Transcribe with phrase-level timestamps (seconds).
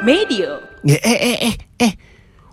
[0.00, 0.64] Medio.
[0.80, 1.92] Eh, eh, eh, eh, eh.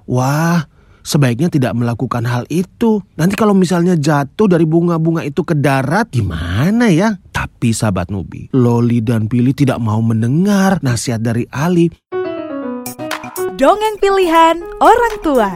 [0.04, 0.68] Wah,
[1.00, 3.00] sebaiknya tidak melakukan hal itu.
[3.16, 7.16] Nanti kalau misalnya jatuh dari bunga-bunga itu ke darat, gimana ya?
[7.32, 11.88] Tapi sahabat Nubi, Loli dan Billy tidak mau mendengar nasihat dari Ali.
[13.56, 15.52] Dongeng pilihan orang tua.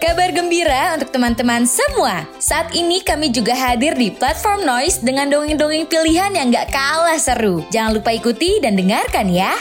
[0.00, 2.24] Kabar gembira untuk teman-teman semua.
[2.40, 7.60] Saat ini kami juga hadir di platform Noise dengan dongeng-dongeng pilihan yang gak kalah seru.
[7.70, 9.54] Jangan lupa ikuti dan dengarkan ya.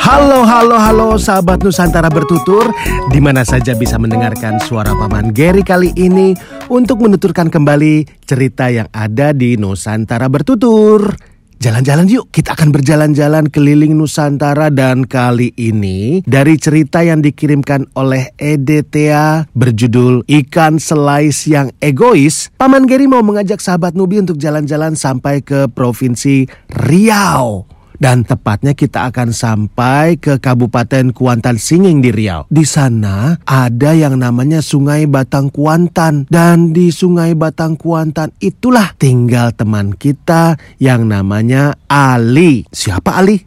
[0.00, 2.72] Halo, halo, halo sahabat Nusantara bertutur.
[3.12, 6.32] Di mana saja bisa mendengarkan suara Paman Gary kali ini
[6.72, 11.12] Untuk menuturkan kembali cerita yang ada di Nusantara bertutur.
[11.60, 18.32] Jalan-jalan yuk, kita akan berjalan-jalan keliling Nusantara dan kali ini dari cerita yang dikirimkan oleh
[18.40, 25.44] Edetea berjudul Ikan Selais yang Egois, Paman Gary mau mengajak sahabat Nubi untuk jalan-jalan sampai
[25.44, 27.79] ke Provinsi Riau.
[28.00, 32.48] Dan tepatnya kita akan sampai ke Kabupaten Kuantan Singing di Riau.
[32.48, 36.24] Di sana ada yang namanya Sungai Batang Kuantan.
[36.32, 42.64] Dan di Sungai Batang Kuantan itulah tinggal teman kita yang namanya Ali.
[42.72, 43.44] Siapa Ali?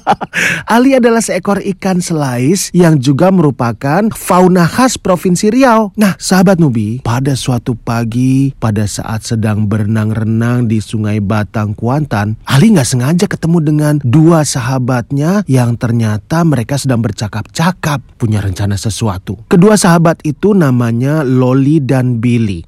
[0.72, 5.92] Ali adalah seekor ikan selais yang juga merupakan fauna khas Provinsi Riau.
[6.00, 12.72] Nah, sahabat Nubi, pada suatu pagi pada saat sedang berenang-renang di Sungai Batang Kuantan, Ali
[12.72, 19.42] nggak sengaja ketemu dengan dengan dua sahabatnya yang ternyata mereka sedang bercakap-cakap punya rencana sesuatu.
[19.50, 22.62] Kedua sahabat itu namanya Loli dan Billy.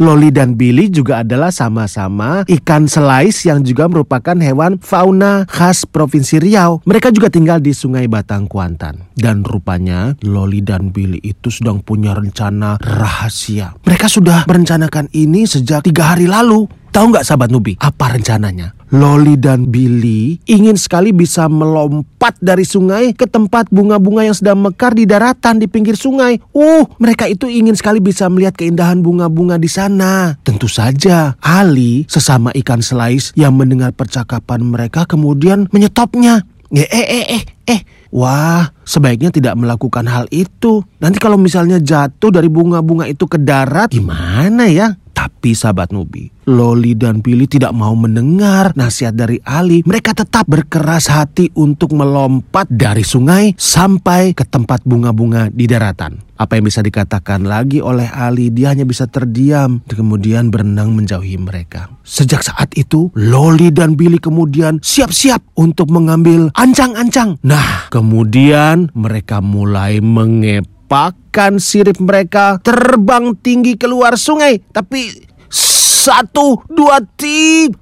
[0.00, 6.40] Loli dan Billy juga adalah sama-sama ikan selais yang juga merupakan hewan fauna khas Provinsi
[6.40, 6.80] Riau.
[6.88, 9.12] Mereka juga tinggal di Sungai Batang Kuantan.
[9.12, 13.76] Dan rupanya Loli dan Billy itu sedang punya rencana rahasia.
[13.84, 16.64] Mereka sudah merencanakan ini sejak tiga hari lalu.
[16.94, 18.70] Tahu nggak sahabat Nubi, apa rencananya?
[18.94, 24.94] Loli dan Billy ingin sekali bisa melompat dari sungai ke tempat bunga-bunga yang sedang mekar
[24.94, 26.38] di daratan di pinggir sungai.
[26.54, 30.38] Uh, mereka itu ingin sekali bisa melihat keindahan bunga-bunga di sana.
[30.46, 36.46] Tentu saja, Ali sesama ikan selais yang mendengar percakapan mereka kemudian menyetopnya.
[36.70, 37.42] Eh, eh, eh, eh,
[37.74, 37.80] eh.
[38.14, 40.86] Wah, sebaiknya tidak melakukan hal itu.
[41.02, 44.94] Nanti kalau misalnya jatuh dari bunga-bunga itu ke darat, gimana ya?
[45.24, 49.80] Tapi sahabat Nubi, Loli dan Billy tidak mau mendengar nasihat dari Ali.
[49.80, 56.20] Mereka tetap berkeras hati untuk melompat dari sungai sampai ke tempat bunga-bunga di daratan.
[56.36, 61.40] Apa yang bisa dikatakan lagi oleh Ali, dia hanya bisa terdiam dan kemudian berenang menjauhi
[61.40, 61.88] mereka.
[62.04, 67.40] Sejak saat itu, Loli dan Billy kemudian siap-siap untuk mengambil ancang-ancang.
[67.40, 74.62] Nah, kemudian mereka mulai mengep melepakkan sirip mereka terbang tinggi keluar sungai.
[74.70, 77.74] Tapi satu, dua, tiga,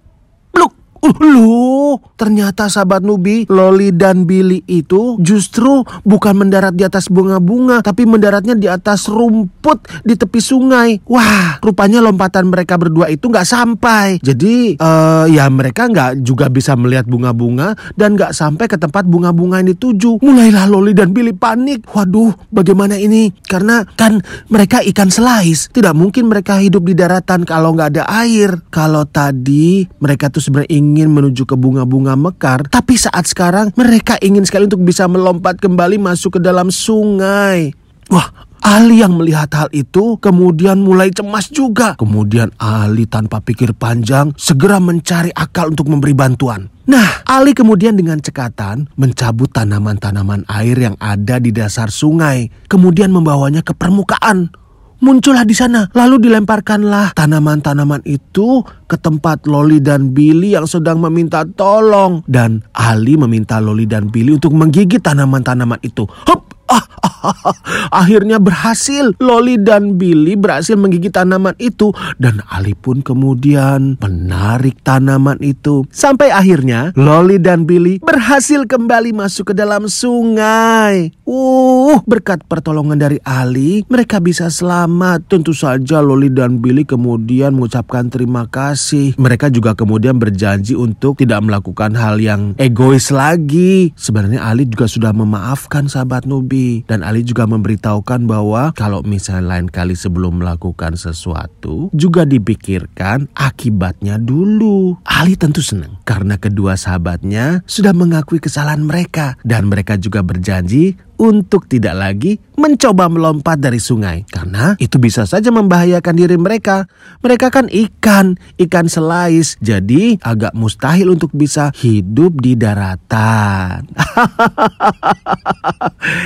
[1.92, 8.08] Loh, ternyata sahabat Nubi, Loli dan Billy itu justru bukan mendarat di atas bunga-bunga, tapi
[8.08, 11.04] mendaratnya di atas rumput di tepi sungai.
[11.04, 14.25] Wah, rupanya lompatan mereka berdua itu nggak sampai.
[14.25, 19.60] Jadi, uh, ya mereka nggak juga bisa melihat bunga-bunga dan nggak sampai ke tempat bunga-bunga
[19.60, 20.25] ini tuju.
[20.25, 21.84] Mulailah Loli dan Billy panik.
[21.92, 23.28] Waduh, bagaimana ini?
[23.44, 25.69] Karena kan mereka ikan selais.
[25.69, 28.64] Tidak mungkin mereka hidup di daratan kalau nggak ada air.
[28.72, 31.52] Kalau tadi mereka tuh sebenarnya ingin menuju ke
[31.82, 36.70] bunga-bunga mekar, tapi saat sekarang mereka ingin sekali untuk bisa melompat kembali masuk ke dalam
[36.70, 37.75] sungai.
[38.06, 38.28] Wah,
[38.62, 41.98] Ali yang melihat hal itu kemudian mulai cemas juga.
[41.98, 46.70] Kemudian Ali tanpa pikir panjang segera mencari akal untuk memberi bantuan.
[46.87, 53.66] Nah, Ali kemudian dengan cekatan mencabut tanaman-tanaman air yang ada di dasar sungai, kemudian membawanya
[53.66, 54.54] ke permukaan
[55.02, 55.90] muncullah di sana.
[55.92, 62.22] Lalu dilemparkanlah tanaman-tanaman itu ke tempat Loli dan Billy yang sedang meminta tolong.
[62.24, 66.06] Dan Ali meminta Loli dan Billy untuk menggigit tanaman-tanaman itu.
[66.30, 66.40] Hup!
[66.72, 66.80] Ah,
[68.03, 69.15] akhirnya berhasil.
[69.19, 75.85] Loli dan Billy berhasil menggigit tanaman itu dan Ali pun kemudian menarik tanaman itu.
[75.93, 81.12] Sampai akhirnya Loli dan Billy berhasil kembali masuk ke dalam sungai.
[81.29, 85.29] Uh, berkat pertolongan dari Ali, mereka bisa selamat.
[85.29, 89.14] Tentu saja Loli dan Billy kemudian mengucapkan terima kasih.
[89.20, 93.93] Mereka juga kemudian berjanji untuk tidak melakukan hal yang egois lagi.
[93.93, 99.69] Sebenarnya Ali juga sudah memaafkan sahabat Nubi dan Ali juga memberitahukan bahwa kalau misalnya lain
[99.69, 104.97] kali sebelum melakukan sesuatu juga dipikirkan akibatnya dulu.
[105.05, 111.70] Ali tentu senang karena kedua sahabatnya sudah mengakui kesalahan mereka dan mereka juga berjanji untuk
[111.70, 116.90] tidak lagi mencoba melompat dari sungai karena itu bisa saja membahayakan diri mereka.
[117.22, 123.86] Mereka kan ikan, ikan selais, jadi agak mustahil untuk bisa hidup di daratan.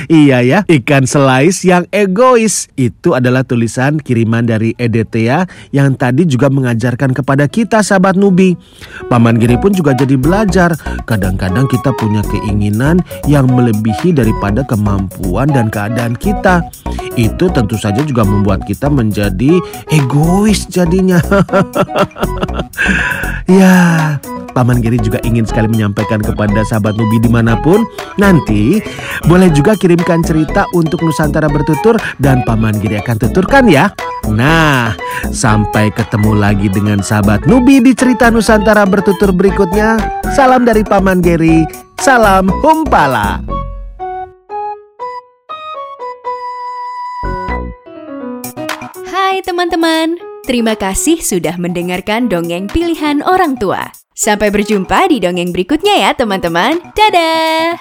[0.09, 2.73] iya ya, ikan selais yang egois.
[2.81, 5.45] Itu adalah tulisan kiriman dari Edetea
[5.77, 8.57] yang tadi juga mengajarkan kepada kita sahabat Nubi.
[9.13, 10.73] Paman Giri pun juga jadi belajar.
[11.05, 14.86] Kadang-kadang kita punya keinginan yang melebihi daripada kemampuan
[15.57, 16.63] dan keadaan kita.
[17.17, 19.57] Itu tentu saja juga membuat kita menjadi
[19.89, 21.17] egois jadinya.
[23.61, 24.17] ya,
[24.53, 27.85] Paman Giri juga ingin sekali menyampaikan kepada sahabat Nubi di mana pun.
[28.21, 28.81] Nanti
[29.25, 33.93] boleh juga kirimkan cerita untuk Nusantara bertutur dan Paman Giri akan tuturkan ya.
[34.29, 34.93] Nah,
[35.33, 39.97] sampai ketemu lagi dengan sahabat Nubi di cerita Nusantara bertutur berikutnya.
[40.37, 41.65] Salam dari Paman Geri,
[41.97, 43.56] salam Humpala.
[49.17, 53.89] Hai teman-teman, terima kasih sudah mendengarkan dongeng pilihan orang tua.
[54.13, 56.85] Sampai berjumpa di dongeng berikutnya ya teman-teman.
[56.93, 57.81] Dadah!